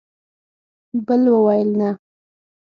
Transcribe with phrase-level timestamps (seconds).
[1.07, 1.89] بل وویل: نه!